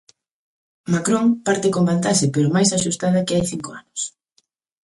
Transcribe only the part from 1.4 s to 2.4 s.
parte con vantaxe